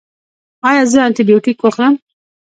ایا 0.69 0.83
زه 0.91 0.99
انټي 1.07 1.23
بیوټیک 1.27 1.57
وخورم؟ 1.61 1.93